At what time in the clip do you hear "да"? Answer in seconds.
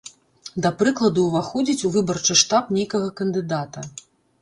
0.65-0.71